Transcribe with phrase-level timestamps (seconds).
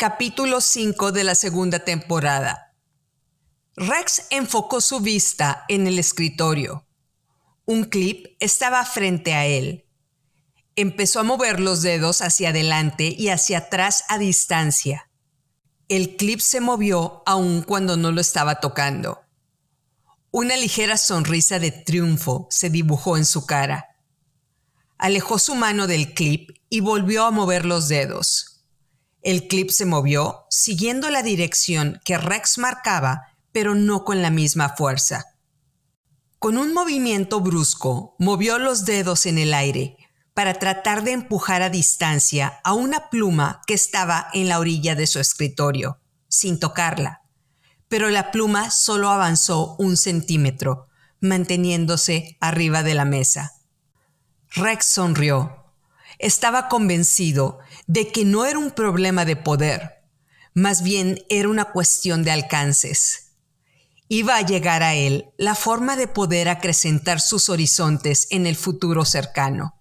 [0.00, 2.74] Capítulo 5 de la segunda temporada.
[3.76, 6.86] Rex enfocó su vista en el escritorio.
[7.66, 9.84] Un clip estaba frente a él.
[10.74, 15.10] Empezó a mover los dedos hacia adelante y hacia atrás a distancia.
[15.88, 19.20] El clip se movió aun cuando no lo estaba tocando.
[20.30, 23.98] Una ligera sonrisa de triunfo se dibujó en su cara.
[24.96, 28.49] Alejó su mano del clip y volvió a mover los dedos.
[29.22, 34.70] El clip se movió siguiendo la dirección que Rex marcaba, pero no con la misma
[34.70, 35.26] fuerza.
[36.38, 39.98] Con un movimiento brusco, movió los dedos en el aire
[40.32, 45.06] para tratar de empujar a distancia a una pluma que estaba en la orilla de
[45.06, 47.20] su escritorio, sin tocarla.
[47.88, 50.86] Pero la pluma solo avanzó un centímetro,
[51.20, 53.52] manteniéndose arriba de la mesa.
[54.52, 55.59] Rex sonrió
[56.20, 60.04] estaba convencido de que no era un problema de poder,
[60.54, 63.32] más bien era una cuestión de alcances.
[64.08, 69.04] Iba a llegar a él la forma de poder acrecentar sus horizontes en el futuro
[69.04, 69.74] cercano.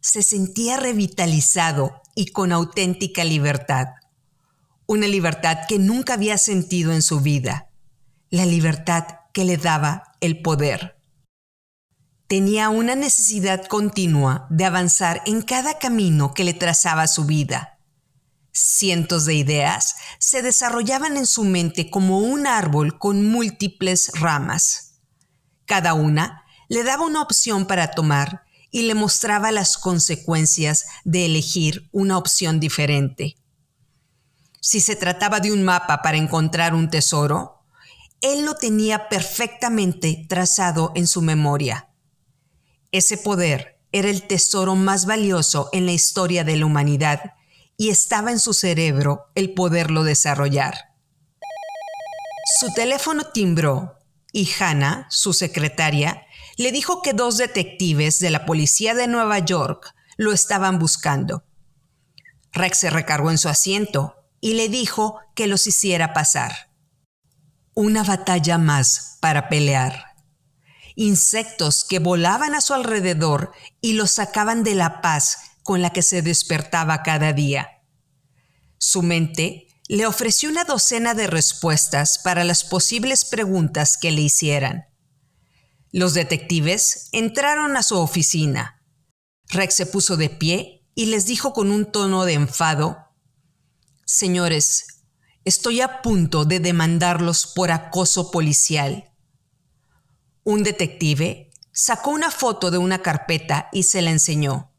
[0.00, 3.86] Se sentía revitalizado y con auténtica libertad.
[4.86, 7.70] Una libertad que nunca había sentido en su vida.
[8.30, 10.97] La libertad que le daba el poder
[12.28, 17.78] tenía una necesidad continua de avanzar en cada camino que le trazaba su vida.
[18.52, 25.00] Cientos de ideas se desarrollaban en su mente como un árbol con múltiples ramas.
[25.64, 31.88] Cada una le daba una opción para tomar y le mostraba las consecuencias de elegir
[31.92, 33.36] una opción diferente.
[34.60, 37.64] Si se trataba de un mapa para encontrar un tesoro,
[38.20, 41.87] él lo tenía perfectamente trazado en su memoria
[42.92, 47.34] ese poder era el tesoro más valioso en la historia de la humanidad
[47.76, 50.94] y estaba en su cerebro el poderlo desarrollar.
[52.60, 53.98] Su teléfono timbró
[54.32, 56.26] y Hannah, su secretaria,
[56.56, 61.44] le dijo que dos detectives de la policía de Nueva York lo estaban buscando.
[62.52, 66.70] Rex se recargó en su asiento y le dijo que los hiciera pasar.
[67.74, 70.08] Una batalla más para pelear
[70.98, 76.02] insectos que volaban a su alrededor y lo sacaban de la paz con la que
[76.02, 77.68] se despertaba cada día.
[78.78, 84.86] Su mente le ofreció una docena de respuestas para las posibles preguntas que le hicieran.
[85.92, 88.82] Los detectives entraron a su oficina.
[89.50, 92.98] Rex se puso de pie y les dijo con un tono de enfado,
[94.04, 95.04] Señores,
[95.44, 99.07] estoy a punto de demandarlos por acoso policial
[100.48, 104.72] un detective sacó una foto de una carpeta y se la enseñó.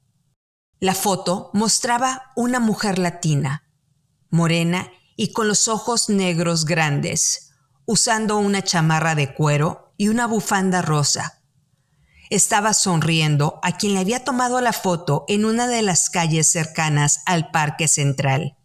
[0.80, 3.70] La foto mostraba una mujer latina,
[4.32, 7.52] morena y con los ojos negros grandes,
[7.86, 11.44] usando una chamarra de cuero y una bufanda rosa.
[12.32, 17.22] Estaba sonriendo a quien le había tomado la foto en una de las calles cercanas
[17.28, 18.58] al Parque Central.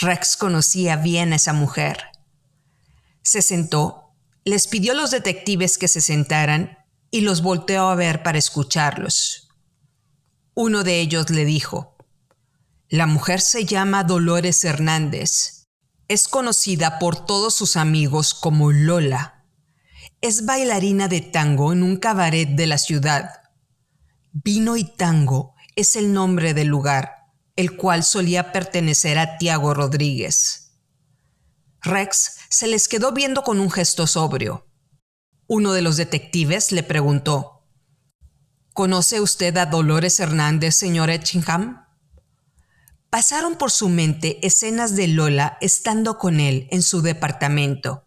[0.00, 2.06] Rex conocía bien a esa mujer.
[3.22, 4.05] Se sentó
[4.46, 6.78] les pidió a los detectives que se sentaran
[7.10, 9.48] y los volteó a ver para escucharlos.
[10.54, 11.96] Uno de ellos le dijo,
[12.88, 15.66] La mujer se llama Dolores Hernández.
[16.06, 19.44] Es conocida por todos sus amigos como Lola.
[20.20, 23.30] Es bailarina de tango en un cabaret de la ciudad.
[24.30, 27.16] Vino y Tango es el nombre del lugar,
[27.56, 30.65] el cual solía pertenecer a Tiago Rodríguez.
[31.86, 34.66] Rex se les quedó viendo con un gesto sobrio.
[35.46, 37.64] Uno de los detectives le preguntó,
[38.72, 41.86] ¿Conoce usted a Dolores Hernández, señor Etchingham?
[43.08, 48.04] Pasaron por su mente escenas de Lola estando con él en su departamento.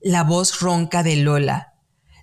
[0.00, 1.74] La voz ronca de Lola,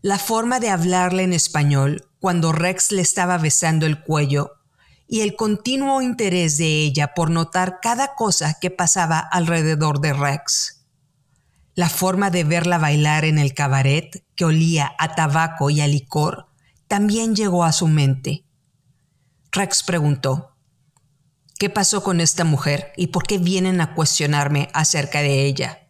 [0.02, 4.63] la forma de hablarle en español cuando Rex le estaba besando el cuello
[5.08, 10.86] y el continuo interés de ella por notar cada cosa que pasaba alrededor de Rex.
[11.76, 16.48] La forma de verla bailar en el cabaret, que olía a tabaco y a licor,
[16.88, 18.46] también llegó a su mente.
[19.52, 20.56] Rex preguntó,
[21.58, 25.88] ¿qué pasó con esta mujer y por qué vienen a cuestionarme acerca de ella?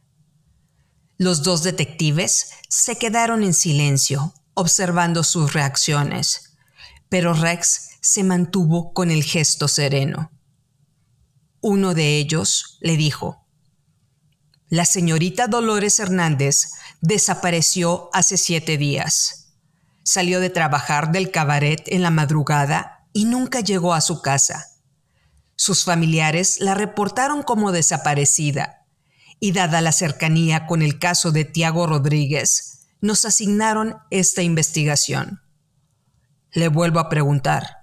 [1.18, 6.58] Los dos detectives se quedaron en silencio, observando sus reacciones,
[7.10, 10.30] pero Rex se mantuvo con el gesto sereno.
[11.62, 13.48] Uno de ellos le dijo,
[14.68, 19.54] La señorita Dolores Hernández desapareció hace siete días.
[20.04, 24.66] Salió de trabajar del cabaret en la madrugada y nunca llegó a su casa.
[25.56, 28.86] Sus familiares la reportaron como desaparecida
[29.40, 35.42] y dada la cercanía con el caso de Tiago Rodríguez, nos asignaron esta investigación.
[36.52, 37.83] Le vuelvo a preguntar,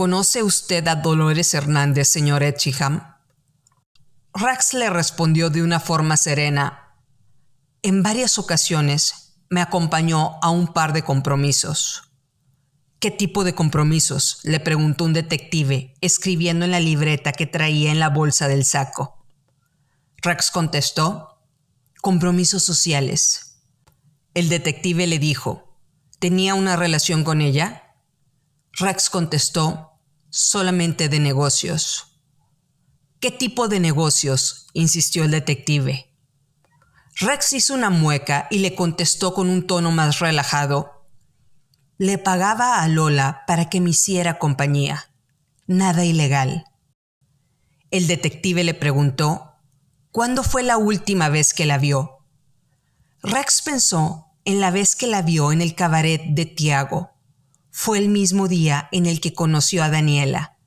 [0.00, 3.18] ¿conoce usted a Dolores Hernández, señor Etchingham?
[4.32, 6.94] Rax le respondió de una forma serena.
[7.82, 12.04] En varias ocasiones me acompañó a un par de compromisos.
[12.98, 14.40] ¿Qué tipo de compromisos?
[14.42, 19.22] le preguntó un detective, escribiendo en la libreta que traía en la bolsa del saco.
[20.22, 21.42] Rex contestó,
[22.00, 23.58] compromisos sociales.
[24.32, 25.78] El detective le dijo,
[26.18, 27.82] ¿tenía una relación con ella?
[28.72, 29.89] Rex contestó,
[30.30, 32.18] solamente de negocios.
[33.20, 34.68] ¿Qué tipo de negocios?
[34.72, 36.10] insistió el detective.
[37.16, 41.00] Rex hizo una mueca y le contestó con un tono más relajado,
[41.98, 45.10] le pagaba a Lola para que me hiciera compañía.
[45.66, 46.64] Nada ilegal.
[47.90, 49.56] El detective le preguntó,
[50.10, 52.24] ¿cuándo fue la última vez que la vio?
[53.22, 57.10] Rex pensó en la vez que la vio en el cabaret de Tiago.
[57.70, 60.58] Fue el mismo día en el que conoció a Daniela.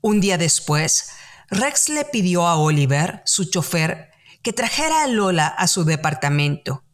[0.00, 1.10] Un día después,
[1.48, 4.10] Rex le pidió a Oliver, su chofer,
[4.42, 6.84] que trajera a Lola a su departamento.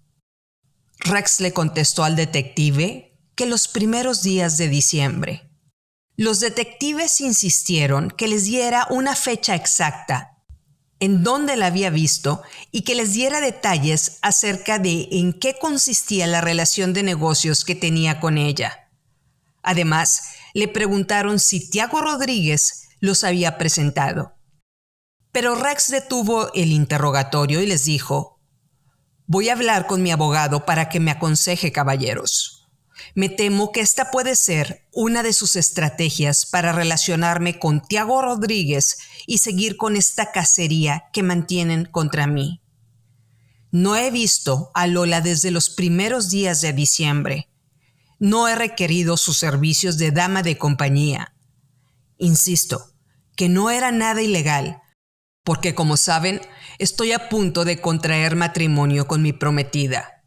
[1.01, 5.51] Rex le contestó al detective que los primeros días de diciembre.
[6.17, 10.39] Los detectives insistieron que les diera una fecha exacta
[11.01, 16.27] en dónde la había visto y que les diera detalles acerca de en qué consistía
[16.27, 18.88] la relación de negocios que tenía con ella.
[19.63, 20.23] Además,
[20.55, 24.35] le preguntaron si Tiago Rodríguez los había presentado.
[25.33, 28.39] Pero Rex detuvo el interrogatorio y les dijo,
[29.27, 32.59] Voy a hablar con mi abogado para que me aconseje, caballeros.
[33.15, 38.99] Me temo que esta puede ser una de sus estrategias para relacionarme con Tiago Rodríguez
[39.27, 42.63] y seguir con esta cacería que mantienen contra mí.
[43.71, 47.48] No he visto a Lola desde los primeros días de diciembre.
[48.19, 51.35] No he requerido sus servicios de dama de compañía.
[52.19, 52.93] Insisto,
[53.37, 54.83] que no era nada ilegal,
[55.45, 56.41] porque como saben,
[56.79, 60.25] estoy a punto de contraer matrimonio con mi prometida.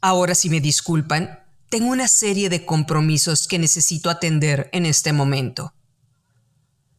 [0.00, 5.74] Ahora si me disculpan, tengo una serie de compromisos que necesito atender en este momento.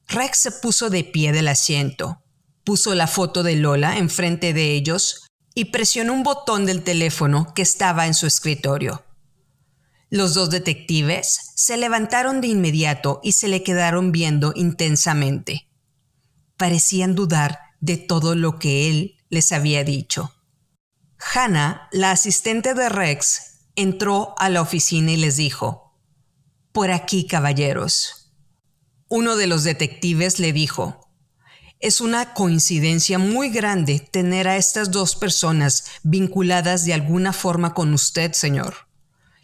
[0.09, 2.21] Rex se puso de pie del asiento,
[2.65, 5.25] puso la foto de Lola enfrente de ellos
[5.55, 9.06] y presionó un botón del teléfono que estaba en su escritorio.
[10.09, 15.67] Los dos detectives se levantaron de inmediato y se le quedaron viendo intensamente.
[16.55, 20.33] Parecían dudar de todo lo que él les había dicho.
[21.33, 25.99] Hannah, la asistente de Rex, entró a la oficina y les dijo,
[26.71, 28.31] Por aquí, caballeros.
[29.09, 31.11] Uno de los detectives le dijo,
[31.79, 37.93] Es una coincidencia muy grande tener a estas dos personas vinculadas de alguna forma con
[37.93, 38.86] usted, señor.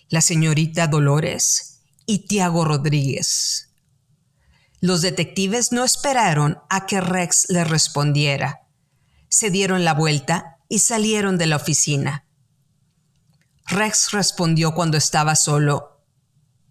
[0.10, 3.70] La señorita Dolores y Tiago Rodríguez.
[4.80, 8.68] Los detectives no esperaron a que Rex les respondiera.
[9.30, 12.26] Se dieron la vuelta y salieron de la oficina.
[13.66, 16.02] Rex respondió cuando estaba solo,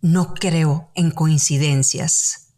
[0.02, 2.48] no creo en coincidencias.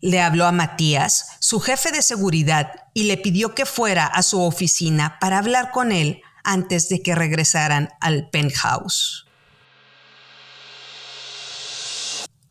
[0.00, 4.40] Le habló a Matías, su jefe de seguridad, y le pidió que fuera a su
[4.42, 9.27] oficina para hablar con él antes de que regresaran al penthouse.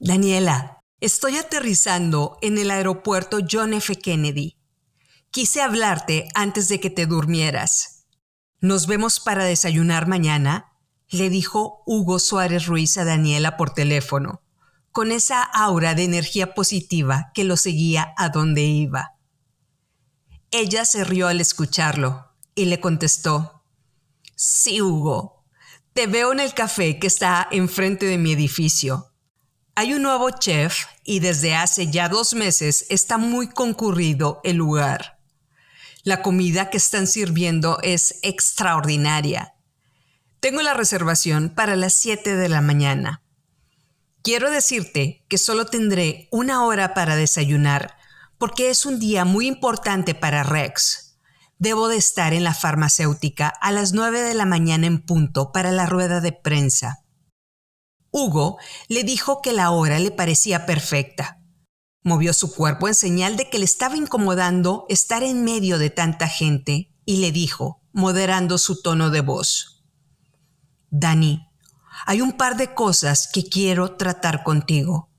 [0.07, 3.93] Daniela, estoy aterrizando en el aeropuerto John F.
[3.97, 4.55] Kennedy.
[5.31, 8.05] Quise hablarte antes de que te durmieras.
[8.61, 10.71] ¿Nos vemos para desayunar mañana?
[11.09, 14.41] le dijo Hugo Suárez Ruiz a Daniela por teléfono,
[14.93, 19.11] con esa aura de energía positiva que lo seguía a donde iba.
[20.51, 23.61] Ella se rió al escucharlo y le contestó,
[24.37, 25.43] Sí, Hugo,
[25.91, 29.06] te veo en el café que está enfrente de mi edificio.
[29.77, 35.19] Hay un nuevo chef y desde hace ya dos meses está muy concurrido el lugar.
[36.03, 39.53] La comida que están sirviendo es extraordinaria
[40.39, 43.23] tengo la reservación para las 7 de la mañana.
[44.21, 47.95] Quiero decirte que solo tendré una hora para desayunar
[48.37, 51.17] porque es un día muy importante para Rex.
[51.57, 55.71] Debo de estar en la farmacéutica a las 9 de la mañana en punto para
[55.71, 57.03] la rueda de prensa.
[58.11, 61.41] Hugo le dijo que la hora le parecía perfecta.
[62.03, 66.27] Movió su cuerpo en señal de que le estaba incomodando estar en medio de tanta
[66.27, 69.83] gente y le dijo, moderando su tono de voz,
[70.89, 71.47] Dani,
[72.05, 75.09] hay un par de cosas que quiero tratar contigo.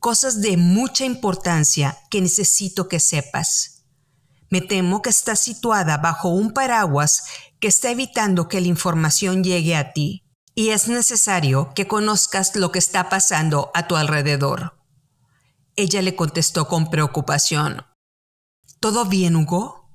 [0.00, 3.84] cosas de mucha importancia que necesito que sepas.
[4.48, 7.24] Me temo que estás situada bajo un paraguas
[7.58, 10.27] que está evitando que la información llegue a ti
[10.58, 14.76] y es necesario que conozcas lo que está pasando a tu alrededor.
[15.76, 17.86] Ella le contestó con preocupación.
[18.80, 19.88] ¿Todo bien, Hugo?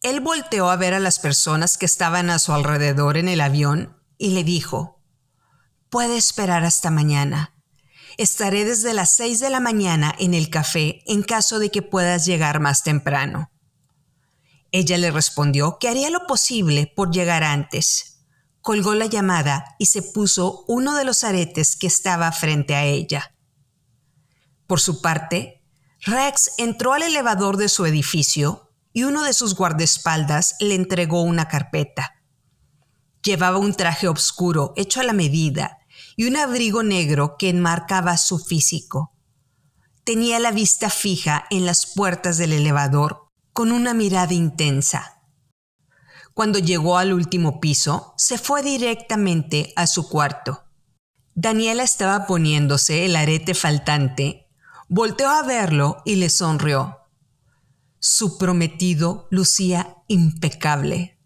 [0.00, 3.94] Él volteó a ver a las personas que estaban a su alrededor en el avión
[4.16, 5.02] y le dijo,
[5.90, 7.54] Puede esperar hasta mañana.
[8.16, 12.24] Estaré desde las seis de la mañana en el café en caso de que puedas
[12.24, 13.50] llegar más temprano.
[14.72, 18.13] Ella le respondió que haría lo posible por llegar antes.
[18.64, 23.34] Colgó la llamada y se puso uno de los aretes que estaba frente a ella.
[24.66, 25.62] Por su parte,
[26.00, 31.46] Rex entró al elevador de su edificio y uno de sus guardaespaldas le entregó una
[31.46, 32.22] carpeta.
[33.22, 35.76] Llevaba un traje oscuro hecho a la medida
[36.16, 39.12] y un abrigo negro que enmarcaba su físico.
[40.04, 45.13] Tenía la vista fija en las puertas del elevador con una mirada intensa.
[46.34, 50.64] Cuando llegó al último piso, se fue directamente a su cuarto.
[51.34, 54.48] Daniela estaba poniéndose el arete faltante,
[54.88, 56.98] volteó a verlo y le sonrió.
[58.00, 61.20] Su prometido lucía impecable,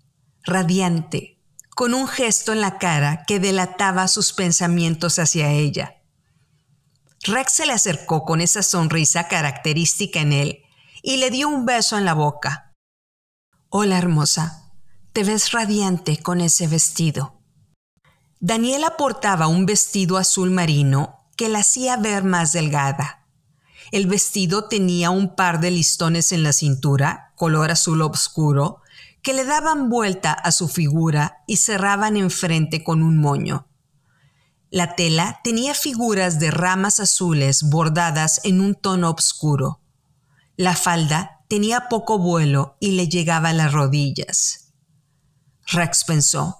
[0.44, 1.42] radiante,
[1.74, 6.02] con un gesto en la cara que delataba sus pensamientos hacia ella.
[7.24, 10.62] Rex se le acercó con esa sonrisa característica en él
[11.02, 12.74] y le dio un beso en la boca.
[13.70, 14.67] Hola hermosa,
[15.18, 17.42] te ves radiante con ese vestido.
[18.38, 23.26] Daniela portaba un vestido azul marino que la hacía ver más delgada.
[23.90, 28.80] El vestido tenía un par de listones en la cintura, color azul oscuro,
[29.20, 33.66] que le daban vuelta a su figura y cerraban enfrente con un moño.
[34.70, 39.80] La tela tenía figuras de ramas azules bordadas en un tono oscuro.
[40.56, 44.67] La falda tenía poco vuelo y le llegaba a las rodillas.
[45.70, 46.56] Rex pensó,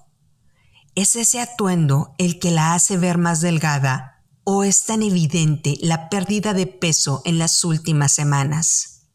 [0.94, 6.10] ¿es ese atuendo el que la hace ver más delgada o es tan evidente la
[6.10, 9.08] pérdida de peso en las últimas semanas?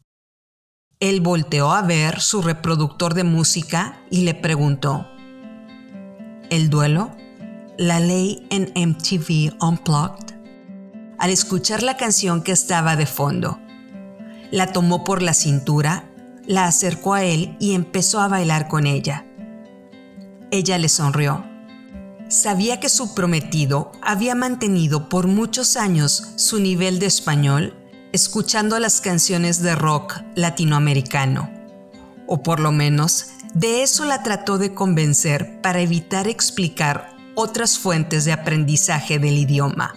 [0.98, 5.06] Él volteó a ver su reproductor de música y le preguntó,
[6.50, 7.14] ¿El duelo?
[7.78, 10.34] ¿La ley en MTV Unplugged?
[11.20, 13.60] Al escuchar la canción que estaba de fondo,
[14.50, 16.10] la tomó por la cintura,
[16.46, 19.24] la acercó a él y empezó a bailar con ella.
[20.54, 21.44] Ella le sonrió.
[22.28, 27.76] Sabía que su prometido había mantenido por muchos años su nivel de español
[28.12, 31.50] escuchando las canciones de rock latinoamericano.
[32.28, 38.24] O por lo menos de eso la trató de convencer para evitar explicar otras fuentes
[38.24, 39.96] de aprendizaje del idioma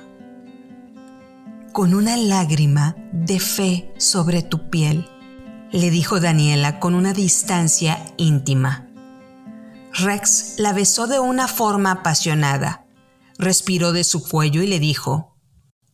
[1.72, 5.08] con una lágrima de fe sobre tu piel,
[5.72, 8.87] le dijo Daniela con una distancia íntima.
[9.94, 12.86] Rex la besó de una forma apasionada,
[13.38, 15.38] respiró de su cuello y le dijo,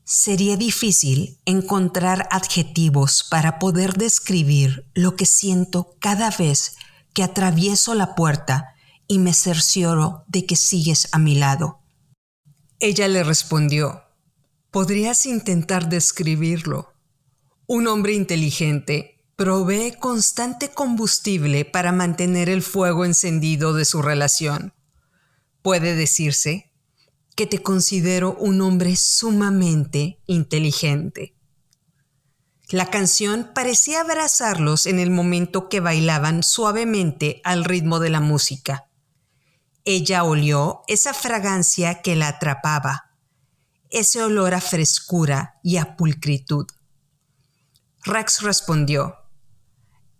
[0.05, 6.75] Sería difícil encontrar adjetivos para poder describir lo que siento cada vez
[7.13, 8.75] que atravieso la puerta
[9.07, 11.79] y me cercioro de que sigues a mi lado.
[12.79, 14.03] Ella le respondió,
[14.71, 16.93] Podrías intentar describirlo.
[17.67, 19.12] Un hombre inteligente
[19.43, 24.73] provee constante combustible para mantener el fuego encendido de su relación.
[25.61, 26.71] Puede decirse
[27.35, 31.35] que te considero un hombre sumamente inteligente.
[32.69, 38.85] La canción parecía abrazarlos en el momento que bailaban suavemente al ritmo de la música.
[39.83, 43.09] Ella olió esa fragancia que la atrapaba
[43.89, 46.65] ese olor a frescura y a pulcritud.
[48.05, 49.22] Rex respondió,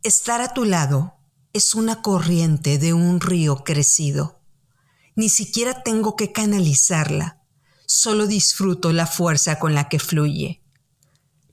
[0.04, 1.14] Estar a tu lado
[1.54, 4.42] es una corriente de un río crecido.
[5.16, 7.42] Ni siquiera tengo que canalizarla,
[7.86, 10.62] solo disfruto la fuerza con la que fluye.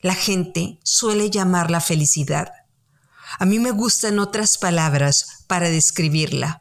[0.01, 2.51] La gente suele llamarla felicidad.
[3.39, 6.61] A mí me gustan otras palabras para describirla.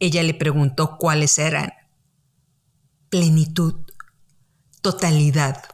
[0.00, 1.72] Ella le preguntó cuáles eran.
[3.08, 3.90] Plenitud,
[4.82, 5.64] totalidad.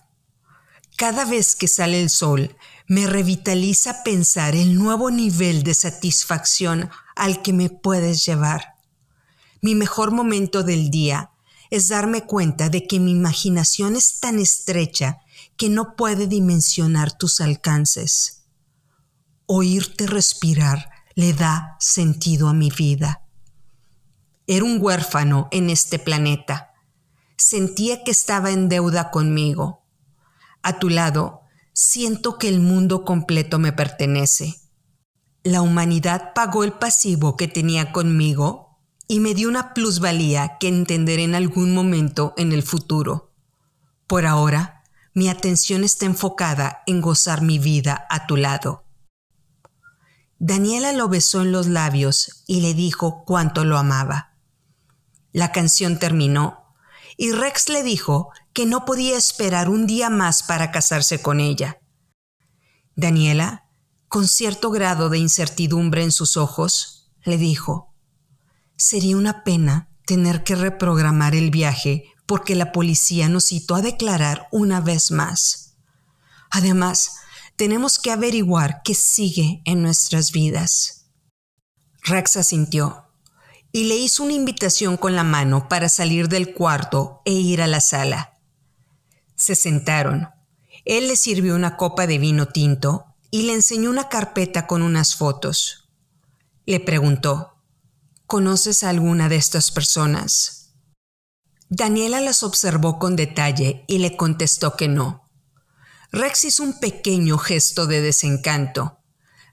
[0.97, 7.43] Cada vez que sale el sol, me revitaliza pensar el nuevo nivel de satisfacción al
[7.43, 8.75] que me puedes llevar.
[9.63, 11.31] Mi mejor momento del día
[11.71, 15.19] es darme cuenta de que mi imaginación es tan estrecha
[15.57, 18.45] que no puede dimensionar tus alcances.
[19.47, 23.23] Oírte respirar le da sentido a mi vida.
[24.47, 26.75] Era un huérfano en este planeta
[27.37, 29.83] Sentía que estaba en deuda conmigo.
[30.63, 31.43] A tu lado,
[31.75, 34.61] siento que el mundo completo me pertenece.
[35.43, 38.79] La humanidad pagó el pasivo que tenía conmigo
[39.09, 43.35] y me dio una plusvalía que entenderé en algún momento en el futuro.
[44.07, 48.85] Por ahora, mi atención está enfocada en gozar mi vida a tu lado.
[50.39, 54.37] Daniela lo besó en los labios y le dijo cuánto lo amaba.
[55.33, 56.64] La canción terminó
[57.17, 61.81] y Rex le dijo que no podía esperar un día más para casarse con ella.
[62.97, 63.67] Daniela,
[64.09, 67.95] con cierto grado de incertidumbre en sus ojos, le dijo,
[68.77, 74.49] Sería una pena tener que reprogramar el viaje porque la policía nos citó a declarar
[74.51, 75.77] una vez más.
[76.51, 77.17] Además,
[77.57, 81.11] tenemos que averiguar qué sigue en nuestras vidas.
[82.03, 83.04] Rex asintió
[83.75, 87.67] y le hizo una invitación con la mano para salir del cuarto e ir a
[87.67, 88.39] la sala.
[89.35, 90.29] Se sentaron.
[90.85, 95.17] Él le sirvió una copa de vino tinto y le enseñó una carpeta con unas
[95.17, 95.89] fotos.
[96.67, 97.57] Le preguntó,
[98.29, 100.77] ¿conoces a alguna de estas personas?
[101.69, 105.29] Daniela las observó con detalle y le contestó que no.
[106.13, 109.01] Rex hizo un pequeño gesto de desencanto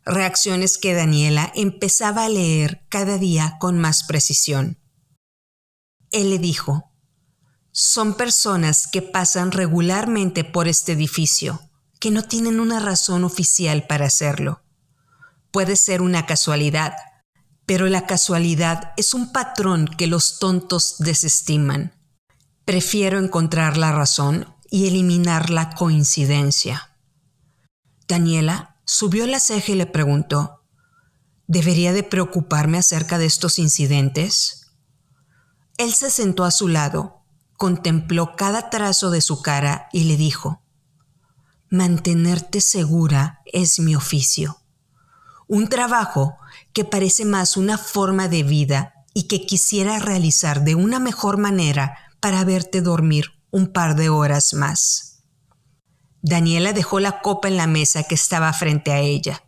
[0.05, 4.77] reacciones que Daniela empezaba a leer cada día con más precisión.
[6.11, 6.91] Él le dijo,
[7.71, 11.61] son personas que pasan regularmente por este edificio,
[11.99, 14.61] que no tienen una razón oficial para hacerlo.
[15.51, 16.95] Puede ser una casualidad,
[17.65, 21.95] pero la casualidad es un patrón que los tontos desestiman.
[22.65, 26.91] Prefiero encontrar la razón y eliminar la coincidencia.
[28.07, 30.65] Daniela Subió la ceja y le preguntó,
[31.47, 34.73] ¿debería de preocuparme acerca de estos incidentes?
[35.77, 37.23] Él se sentó a su lado,
[37.55, 40.61] contempló cada trazo de su cara y le dijo,
[41.69, 44.57] Mantenerte segura es mi oficio.
[45.47, 46.35] Un trabajo
[46.73, 51.95] que parece más una forma de vida y que quisiera realizar de una mejor manera
[52.19, 55.10] para verte dormir un par de horas más.
[56.21, 59.43] Daniela dejó la copa en la mesa que estaba frente a ella.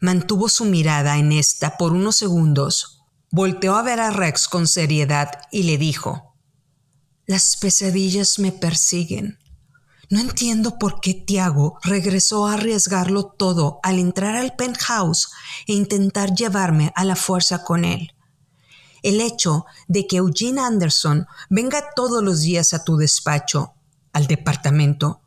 [0.00, 5.30] Mantuvo su mirada en esta por unos segundos, volteó a ver a Rex con seriedad
[5.52, 6.34] y le dijo,
[7.26, 9.38] Las pesadillas me persiguen.
[10.08, 15.30] No entiendo por qué Tiago regresó a arriesgarlo todo al entrar al penthouse
[15.68, 18.12] e intentar llevarme a la fuerza con él.
[19.02, 23.74] El hecho de que Eugene Anderson venga todos los días a tu despacho,
[24.12, 25.20] al departamento,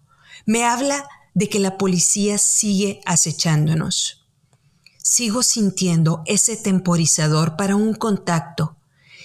[0.46, 4.28] me habla de que la policía sigue acechándonos.
[5.02, 8.78] Sigo sintiendo ese temporizador para un contacto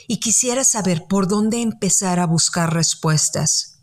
[0.07, 3.81] y quisiera saber por dónde empezar a buscar respuestas.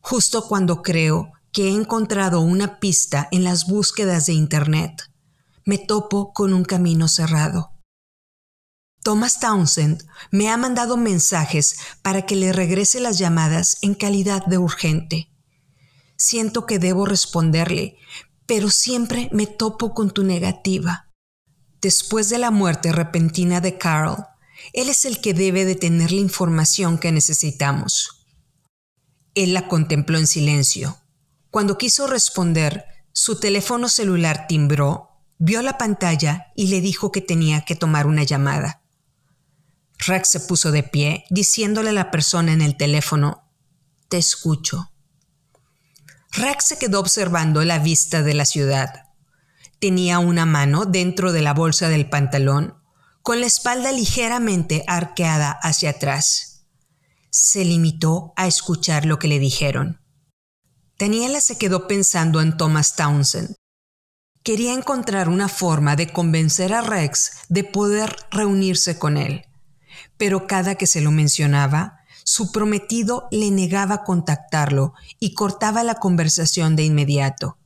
[0.00, 5.10] Justo cuando creo que he encontrado una pista en las búsquedas de Internet,
[5.64, 7.72] me topo con un camino cerrado.
[9.02, 14.58] Thomas Townsend me ha mandado mensajes para que le regrese las llamadas en calidad de
[14.58, 15.29] urgente.
[16.22, 17.96] Siento que debo responderle,
[18.44, 21.08] pero siempre me topo con tu negativa.
[21.80, 24.26] Después de la muerte repentina de Carl,
[24.74, 28.26] él es el que debe de tener la información que necesitamos.
[29.34, 30.98] Él la contempló en silencio.
[31.50, 37.64] Cuando quiso responder, su teléfono celular timbró, vio la pantalla y le dijo que tenía
[37.64, 38.82] que tomar una llamada.
[40.06, 43.50] Rex se puso de pie, diciéndole a la persona en el teléfono,
[44.10, 44.89] Te escucho.
[46.32, 49.08] Rex se quedó observando la vista de la ciudad.
[49.80, 52.74] Tenía una mano dentro de la bolsa del pantalón,
[53.22, 56.66] con la espalda ligeramente arqueada hacia atrás.
[57.30, 60.00] Se limitó a escuchar lo que le dijeron.
[60.98, 63.56] Daniela se quedó pensando en Thomas Townsend.
[64.42, 69.46] Quería encontrar una forma de convencer a Rex de poder reunirse con él,
[70.16, 76.76] pero cada que se lo mencionaba, su prometido le negaba contactarlo y cortaba la conversación
[76.76, 77.58] de inmediato.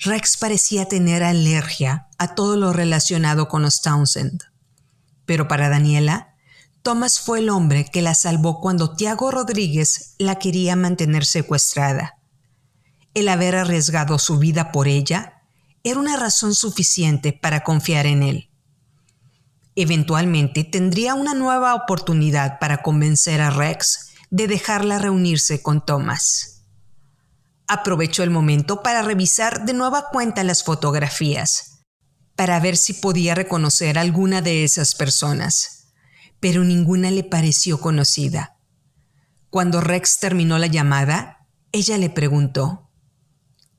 [0.00, 4.42] Rex parecía tener alergia a todo lo relacionado con los Townsend.
[5.26, 6.34] Pero para Daniela,
[6.82, 12.18] Thomas fue el hombre que la salvó cuando Tiago Rodríguez la quería mantener secuestrada.
[13.14, 15.42] El haber arriesgado su vida por ella
[15.84, 18.51] era una razón suficiente para confiar en él.
[19.74, 26.64] Eventualmente tendría una nueva oportunidad para convencer a Rex de dejarla reunirse con Thomas.
[27.68, 31.84] Aprovechó el momento para revisar de nueva cuenta las fotografías,
[32.36, 35.94] para ver si podía reconocer alguna de esas personas,
[36.40, 38.58] pero ninguna le pareció conocida.
[39.48, 42.90] Cuando Rex terminó la llamada, ella le preguntó,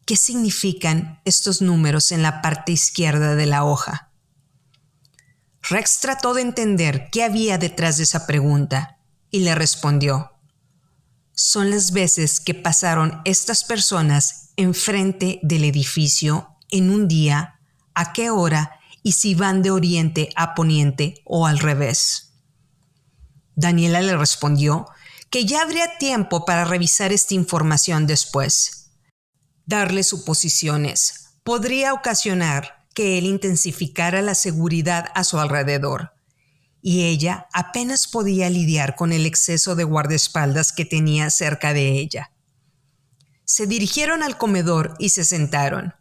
[0.06, 4.13] ¿qué significan estos números en la parte izquierda de la hoja?
[5.70, 8.98] Rex trató de entender qué había detrás de esa pregunta
[9.32, 10.34] y le respondió,
[11.34, 17.60] son las veces que pasaron estas personas enfrente del edificio en un día,
[17.96, 22.34] a qué hora y si van de oriente a poniente o al revés.
[23.56, 24.88] Daniela le respondió
[25.30, 28.92] que ya habría tiempo para revisar esta información después.
[29.66, 36.14] Darle suposiciones podría ocasionar que él intensificara la seguridad a su alrededor
[36.86, 42.34] y ella apenas podía lidiar con el exceso de guardaespaldas que tenía cerca de ella.
[43.46, 45.96] Se dirigieron al comedor y se sentaron.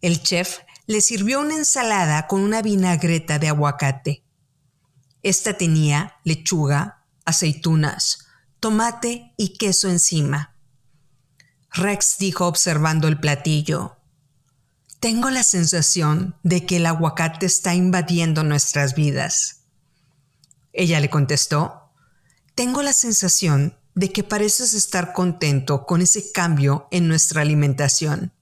[0.00, 4.24] El chef le sirvió una ensalada con una vinagreta de aguacate.
[5.24, 8.28] Esta tenía lechuga, aceitunas,
[8.60, 10.54] tomate y queso encima.
[11.72, 13.97] Rex dijo observando el platillo,
[15.00, 19.66] Tengo la sensación de que el aguacate está invadiendo nuestras vidas.
[20.72, 21.92] Ella le contestó,
[22.56, 28.32] tengo la sensación de que pareces estar contento con ese cambio en nuestra alimentación.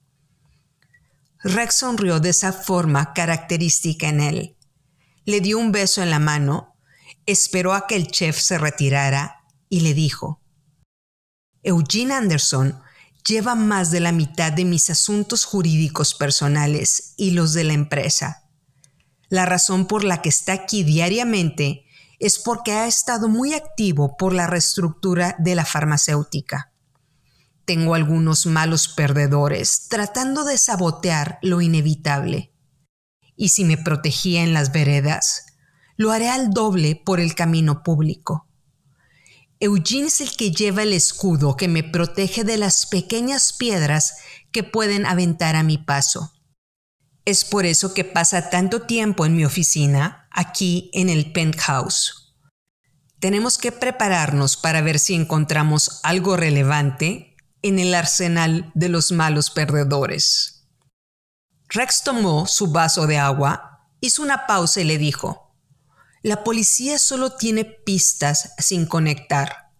[1.43, 4.57] Rex sonrió de esa forma característica en él.
[5.25, 6.75] Le dio un beso en la mano,
[7.27, 10.41] esperó a que el chef se retirara y le dijo,
[11.61, 12.81] Eugene Anderson
[13.27, 18.43] lleva más de la mitad de mis asuntos jurídicos personales y los de la empresa.
[19.29, 21.83] La razón por la que está aquí diariamente
[22.19, 26.71] es porque ha estado muy activo por la reestructura de la farmacéutica.
[27.65, 32.53] Tengo algunos malos perdedores tratando de sabotear lo inevitable.
[33.35, 35.45] Y si me protegía en las veredas,
[35.97, 38.46] lo haré al doble por el camino público.
[39.59, 44.17] Eugene es el que lleva el escudo que me protege de las pequeñas piedras
[44.51, 46.31] que pueden aventar a mi paso.
[47.25, 52.35] Es por eso que pasa tanto tiempo en mi oficina, aquí en el penthouse.
[53.19, 59.49] Tenemos que prepararnos para ver si encontramos algo relevante en el arsenal de los malos
[59.49, 60.67] perdedores.
[61.69, 65.46] Rex tomó su vaso de agua, hizo una pausa y le dijo,
[66.27, 69.71] La policía solo tiene pistas sin conectar.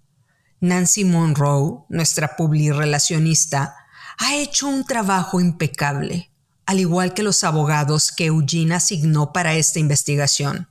[0.62, 3.75] Nancy Monroe, nuestra publirelacionista,
[4.17, 6.31] ha hecho un trabajo impecable
[6.65, 10.69] al igual que los abogados que Eugene asignó para esta investigación.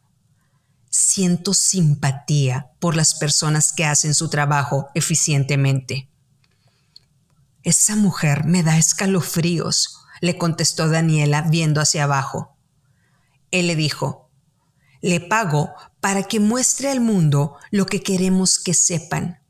[0.88, 6.08] Siento simpatía por las personas que hacen su trabajo eficientemente.
[7.64, 12.56] Esa mujer me da escalofríos, le contestó Daniela viendo hacia abajo.
[13.50, 14.25] Él le dijo,
[15.02, 19.40] le pago para que muestre al mundo lo que queremos que sepan.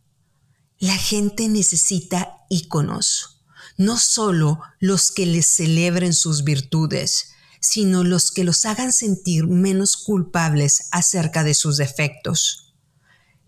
[0.79, 3.37] La gente necesita íconos
[3.77, 9.97] no solo los que les celebren sus virtudes, sino los que los hagan sentir menos
[9.97, 12.75] culpables acerca de sus defectos.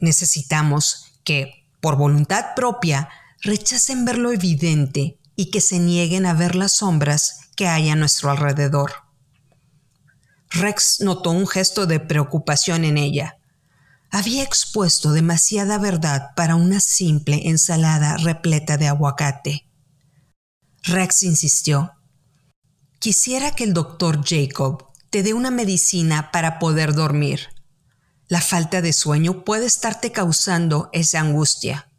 [0.00, 3.08] Necesitamos que, por voluntad propia,
[3.42, 7.96] rechacen ver lo evidente y que se nieguen a ver las sombras que hay a
[7.96, 8.92] nuestro alrededor.
[10.50, 13.38] Rex notó un gesto de preocupación en ella.
[14.10, 19.68] Había expuesto demasiada verdad para una simple ensalada repleta de aguacate.
[20.84, 21.92] Rex insistió.
[22.98, 27.48] Quisiera que el doctor Jacob te dé una medicina para poder dormir.
[28.28, 31.90] La falta de sueño puede estarte causando esa angustia.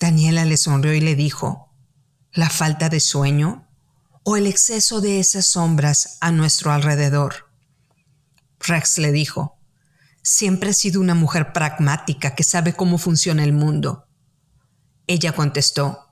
[0.00, 1.74] Daniela le sonrió y le dijo,
[2.32, 3.67] ¿la falta de sueño
[4.30, 7.50] o el exceso de esas sombras a nuestro alrededor?
[8.60, 9.56] Rex le dijo,
[10.22, 14.06] siempre he sido una mujer pragmática que sabe cómo funciona el mundo.
[15.06, 16.10] Ella contestó,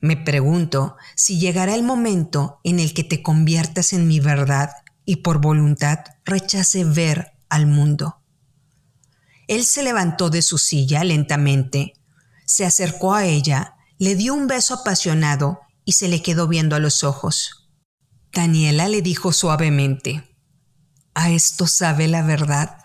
[0.00, 4.70] me pregunto si llegará el momento en el que te conviertas en mi verdad
[5.04, 8.22] y por voluntad rechace ver al mundo.
[9.48, 11.92] Él se levantó de su silla lentamente,
[12.46, 16.78] se acercó a ella, le dio un beso apasionado y se le quedó viendo a
[16.78, 17.68] los ojos.
[18.32, 20.38] Daniela le dijo suavemente,
[21.14, 22.78] ¿A esto sabe la verdad?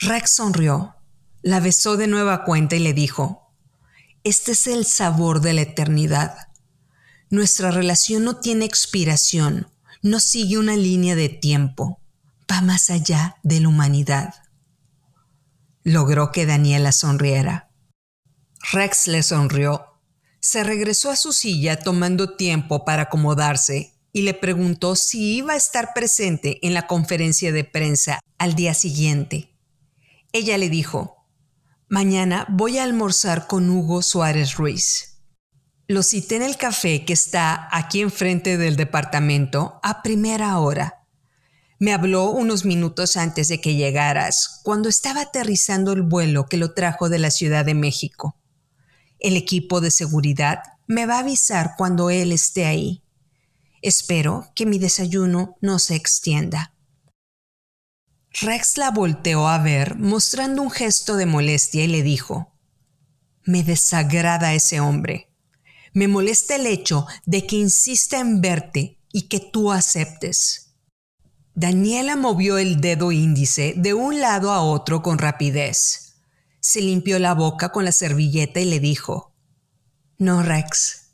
[0.00, 0.96] Rex sonrió,
[1.40, 3.54] la besó de nueva cuenta y le dijo,
[4.24, 6.48] este es el sabor de la eternidad.
[7.30, 11.98] Nuestra relación no tiene expiración, no sigue una línea de tiempo,
[12.52, 14.34] va más allá de la humanidad.
[15.82, 17.70] Logró que Daniela sonriera.
[18.70, 19.89] Rex le sonrió.
[20.40, 25.56] Se regresó a su silla tomando tiempo para acomodarse y le preguntó si iba a
[25.56, 29.54] estar presente en la conferencia de prensa al día siguiente.
[30.32, 31.26] Ella le dijo,
[31.88, 35.18] Mañana voy a almorzar con Hugo Suárez Ruiz.
[35.88, 41.04] Lo cité en el café que está aquí enfrente del departamento a primera hora.
[41.80, 46.74] Me habló unos minutos antes de que llegaras, cuando estaba aterrizando el vuelo que lo
[46.74, 48.39] trajo de la Ciudad de México.
[49.20, 53.04] El equipo de seguridad me va a avisar cuando él esté ahí.
[53.82, 56.74] Espero que mi desayuno no se extienda.
[58.32, 62.54] Rex la volteó a ver, mostrando un gesto de molestia, y le dijo,
[63.44, 65.30] Me desagrada ese hombre.
[65.92, 70.74] Me molesta el hecho de que insista en verte y que tú aceptes.
[71.54, 76.09] Daniela movió el dedo índice de un lado a otro con rapidez.
[76.72, 79.34] Se limpió la boca con la servilleta y le dijo,
[80.18, 81.08] No, Rex,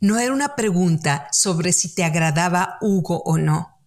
[0.00, 3.80] no era una pregunta sobre si te agradaba Hugo o no.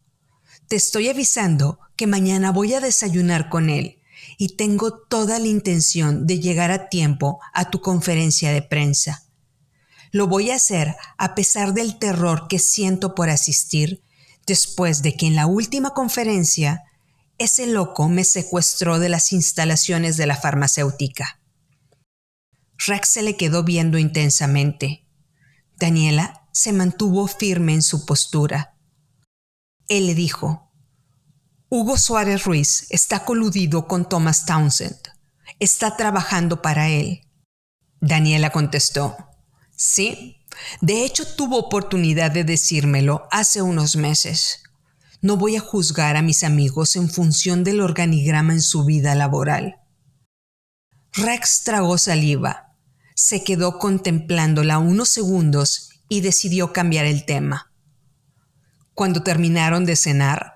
[0.67, 3.99] Te estoy avisando que mañana voy a desayunar con él
[4.39, 9.27] y tengo toda la intención de llegar a tiempo a tu conferencia de prensa.
[10.09, 14.01] Lo voy a hacer a pesar del terror que siento por asistir
[14.47, 16.81] después de que en la última conferencia
[17.43, 21.39] ese loco me secuestró de las instalaciones de la farmacéutica.
[22.85, 25.07] Rex se le quedó viendo intensamente.
[25.77, 28.77] Daniela se mantuvo firme en su postura.
[29.87, 30.71] Él le dijo,
[31.69, 34.99] Hugo Suárez Ruiz está coludido con Thomas Townsend.
[35.59, 37.27] Está trabajando para él.
[37.99, 39.15] Daniela contestó,
[39.75, 40.45] Sí,
[40.81, 44.63] de hecho tuvo oportunidad de decírmelo hace unos meses.
[45.21, 49.75] No voy a juzgar a mis amigos en función del organigrama en su vida laboral.
[51.13, 52.75] Rex tragó saliva,
[53.15, 57.71] se quedó contemplándola unos segundos y decidió cambiar el tema.
[58.93, 60.55] Cuando terminaron de cenar,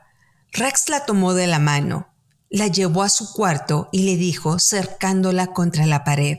[0.51, 2.13] Rex la tomó de la mano,
[2.49, 6.37] la llevó a su cuarto y le dijo, cercándola contra la pared,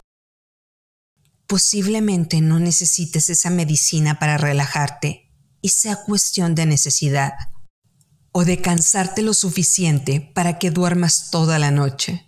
[1.46, 7.34] Posiblemente no necesites esa medicina para relajarte y sea cuestión de necesidad
[8.38, 12.27] o de cansarte lo suficiente para que duermas toda la noche.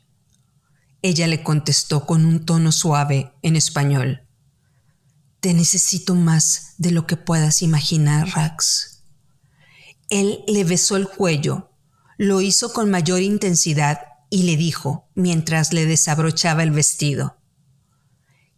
[1.02, 4.26] Ella le contestó con un tono suave en español.
[5.40, 9.04] Te necesito más de lo que puedas imaginar, Rax.
[10.08, 11.72] Él le besó el cuello,
[12.16, 17.36] lo hizo con mayor intensidad y le dijo, mientras le desabrochaba el vestido,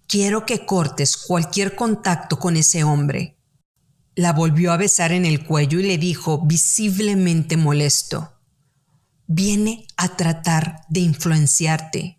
[0.06, 3.39] Quiero que cortes cualquier contacto con ese hombre.
[4.14, 8.32] La volvió a besar en el cuello y le dijo, visiblemente molesto,
[9.26, 12.18] viene a tratar de influenciarte.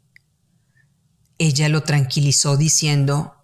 [1.38, 3.36] Ella lo tranquilizó diciendo,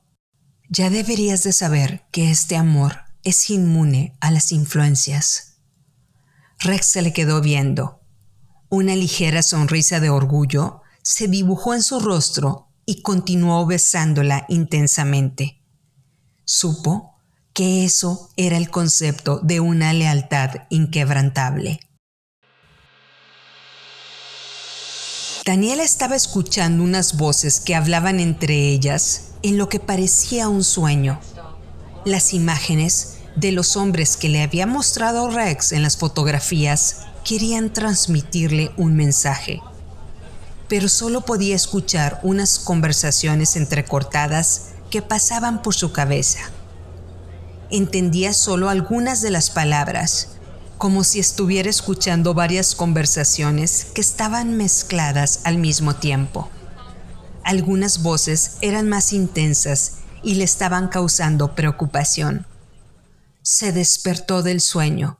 [0.70, 5.60] ya deberías de saber que este amor es inmune a las influencias.
[6.60, 8.02] Rex se le quedó viendo.
[8.70, 15.62] Una ligera sonrisa de orgullo se dibujó en su rostro y continuó besándola intensamente.
[16.46, 17.17] Supo
[17.58, 21.80] que eso era el concepto de una lealtad inquebrantable.
[25.44, 31.20] Daniela estaba escuchando unas voces que hablaban entre ellas en lo que parecía un sueño.
[32.06, 38.70] Las imágenes de los hombres que le había mostrado Rex en las fotografías querían transmitirle
[38.78, 39.62] un mensaje
[40.68, 46.52] pero solo podía escuchar unas conversaciones entrecortadas que pasaban por su cabeza.
[47.70, 50.30] Entendía solo algunas de las palabras,
[50.78, 56.50] como si estuviera escuchando varias conversaciones que estaban mezcladas al mismo tiempo.
[57.44, 62.46] Algunas voces eran más intensas y le estaban causando preocupación.
[63.42, 65.20] Se despertó del sueño,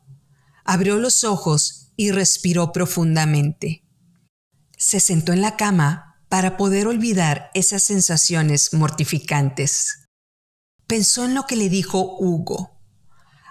[0.64, 3.84] abrió los ojos y respiró profundamente
[4.78, 10.07] se sentó en la cama para poder olvidar esas sensaciones mortificantes.
[10.88, 12.72] Pensó en lo que le dijo Hugo.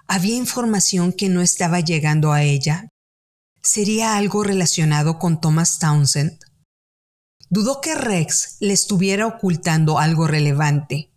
[0.08, 2.88] Había información que no estaba llegando a ella.
[3.62, 6.38] ¿Sería algo relacionado con Thomas Townsend?
[7.50, 11.12] Dudó que Rex le estuviera ocultando algo relevante.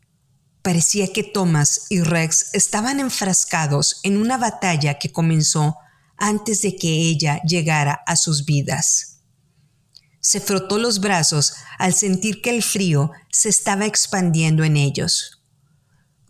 [0.62, 5.78] Parecía que Thomas y Rex estaban enfrascados en una batalla que comenzó
[6.18, 9.22] antes de que ella llegara a sus vidas.
[10.20, 15.39] Se frotó los brazos al sentir que el frío se estaba expandiendo en ellos.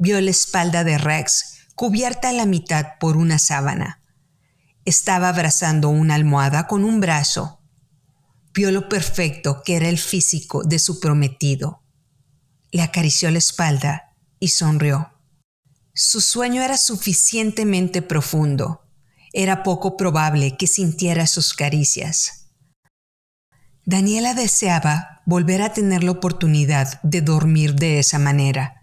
[0.01, 4.01] Vio la espalda de Rex cubierta a la mitad por una sábana.
[4.85, 7.59] Estaba abrazando una almohada con un brazo.
[8.53, 11.83] Vio lo perfecto que era el físico de su prometido.
[12.71, 15.12] Le acarició la espalda y sonrió.
[15.93, 18.88] Su sueño era suficientemente profundo.
[19.33, 22.51] Era poco probable que sintiera sus caricias.
[23.83, 28.78] Daniela deseaba volver a tener la oportunidad de dormir de esa manera.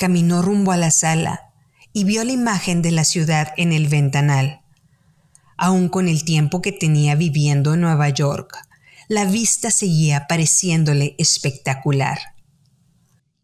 [0.00, 1.52] Caminó rumbo a la sala
[1.92, 4.62] y vio la imagen de la ciudad en el ventanal.
[5.58, 8.56] Aún con el tiempo que tenía viviendo en Nueva York,
[9.08, 12.18] la vista seguía pareciéndole espectacular.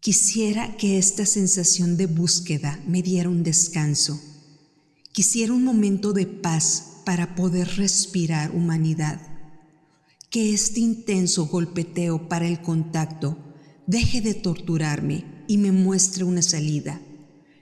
[0.01, 4.19] Quisiera que esta sensación de búsqueda me diera un descanso.
[5.13, 9.21] Quisiera un momento de paz para poder respirar humanidad.
[10.31, 13.37] Que este intenso golpeteo para el contacto
[13.87, 17.01] deje de torturarme y me muestre una salida,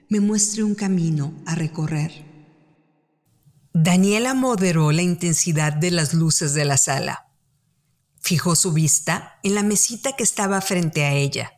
[0.08, 2.24] me muestre un camino a recorrer.
[3.72, 7.26] Daniela moderó la intensidad de las luces de la sala.
[8.20, 11.54] Fijó su vista en la mesita que estaba frente a ella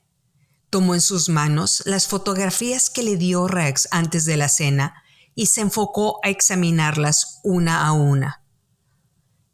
[0.70, 5.02] Tomó en sus manos las fotografías que le dio Rex antes de la cena
[5.34, 8.42] y se enfocó a examinarlas una a una.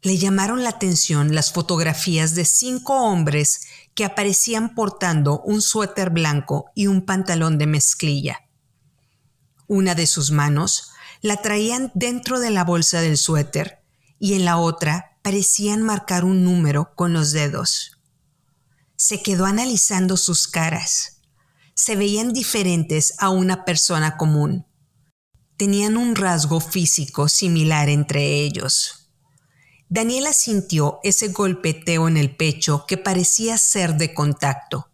[0.01, 3.61] Le llamaron la atención las fotografías de cinco hombres
[3.95, 8.39] que aparecían portando un suéter blanco y un pantalón de mezclilla.
[9.67, 13.83] Una de sus manos la traían dentro de la bolsa del suéter
[14.19, 17.93] y en la otra parecían marcar un número con los dedos
[19.03, 21.19] se quedó analizando sus caras.
[21.75, 24.65] Se veían diferentes a una persona común.
[25.57, 29.02] Tenían un rasgo físico similar entre ellos.
[29.89, 34.89] Daniela sintió ese golpeteo en el pecho que parecía ser de contacto.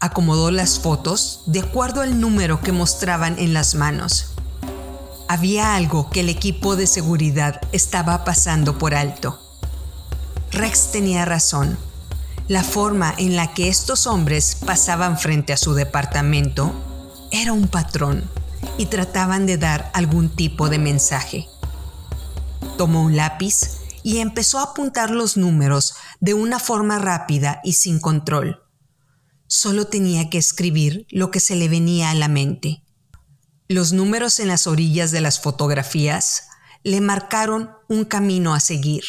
[0.00, 4.34] Acomodó las fotos de acuerdo al número que mostraban en las manos.
[5.28, 9.38] Había algo que el equipo de seguridad estaba pasando por alto.
[10.50, 11.78] Rex tenía razón
[12.48, 16.72] la forma en la que estos hombres pasaban frente a su departamento
[17.30, 18.24] era un patrón
[18.78, 21.46] y trataban de dar algún tipo de mensaje.
[22.78, 28.00] Tomó un lápiz y empezó a apuntar los números de una forma rápida y sin
[28.00, 28.62] control.
[29.46, 32.84] Solo tenía que escribir lo que se le venía a la mente.
[33.68, 36.44] Los números en las orillas de las fotografías
[36.82, 39.04] le marcaron un camino a seguir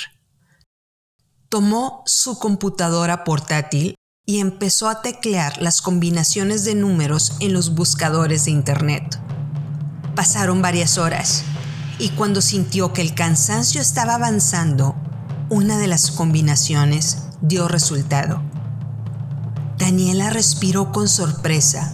[1.49, 8.45] tomó su computadora portátil y empezó a teclear las combinaciones de números en los buscadores
[8.45, 9.19] de Internet.
[10.15, 11.43] Pasaron varias horas
[11.99, 14.95] y cuando sintió que el cansancio estaba avanzando,
[15.49, 18.41] una de las combinaciones dio resultado.
[19.77, 21.93] Daniela respiró con sorpresa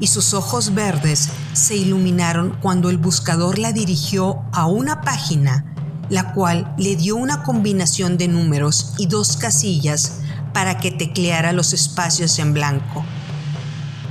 [0.00, 5.72] y sus ojos verdes se iluminaron cuando el buscador la dirigió a una página
[6.08, 10.20] la cual le dio una combinación de números y dos casillas
[10.52, 13.04] para que tecleara los espacios en blanco.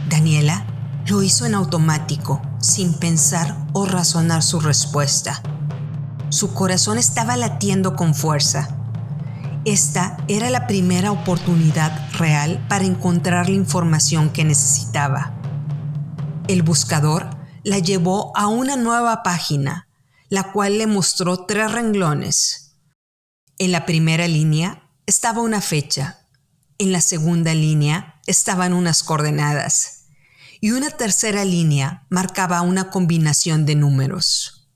[0.09, 0.65] Daniela
[1.07, 5.43] lo hizo en automático, sin pensar o razonar su respuesta.
[6.29, 8.75] Su corazón estaba latiendo con fuerza.
[9.65, 15.33] Esta era la primera oportunidad real para encontrar la información que necesitaba.
[16.47, 17.29] El buscador
[17.63, 19.87] la llevó a una nueva página
[20.29, 22.77] la cual le mostró tres renglones.
[23.59, 26.25] En la primera línea estaba una fecha,
[26.79, 29.94] en la segunda línea estaban unas coordenadas
[30.61, 34.67] y una tercera línea marcaba una combinación de números.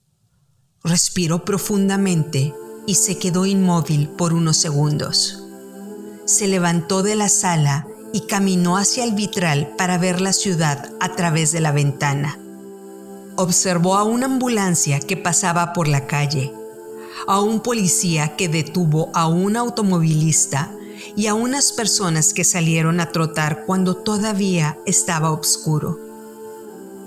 [0.82, 2.54] Respiró profundamente
[2.86, 5.44] y se quedó inmóvil por unos segundos.
[6.24, 11.14] Se levantó de la sala y caminó hacia el vitral para ver la ciudad a
[11.14, 12.38] través de la ventana
[13.40, 16.52] observó a una ambulancia que pasaba por la calle,
[17.26, 20.70] a un policía que detuvo a un automovilista
[21.16, 25.98] y a unas personas que salieron a trotar cuando todavía estaba oscuro.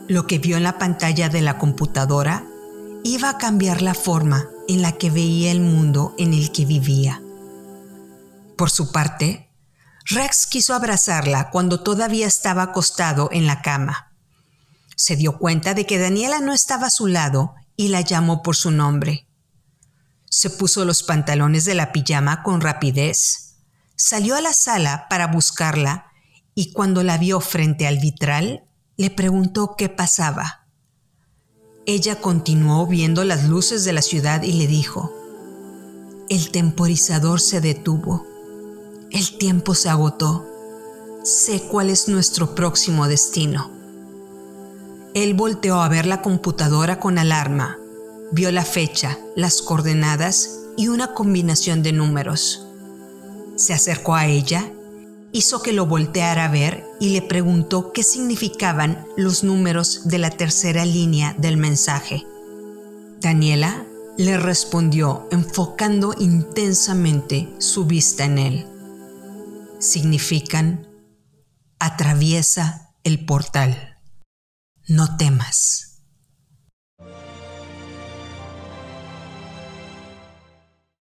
[0.08, 2.46] Lo que vio en la pantalla de la computadora
[3.04, 7.22] iba a cambiar la forma en la que veía el mundo en el que vivía.
[8.58, 9.50] Por su parte,
[10.06, 14.14] Rex quiso abrazarla cuando todavía estaba acostado en la cama
[14.96, 18.56] se dio cuenta de que Daniela no estaba a su lado y la llamó por
[18.56, 19.28] su nombre.
[20.30, 23.53] Se puso los pantalones de la pijama con rapidez,
[23.96, 26.12] salió a la sala para buscarla
[26.56, 28.64] y cuando la vio frente al vitral,
[28.98, 30.68] le preguntó qué pasaba.
[31.86, 35.12] Ella continuó viendo las luces de la ciudad y le dijo,
[36.30, 38.26] el temporizador se detuvo,
[39.12, 40.46] el tiempo se agotó,
[41.24, 43.72] sé cuál es nuestro próximo destino.
[45.14, 47.78] Él volteó a ver la computadora con alarma.
[48.32, 52.63] Vio la fecha, las coordenadas y una combinación de números.
[53.56, 54.72] Se acercó a ella,
[55.32, 60.30] hizo que lo volteara a ver y le preguntó qué significaban los números de la
[60.30, 62.24] tercera línea del mensaje.
[63.20, 63.86] Daniela
[64.18, 68.68] le respondió enfocando intensamente su vista en él.
[69.80, 70.88] Significan
[71.80, 73.98] atraviesa el portal.
[74.88, 75.93] no temas.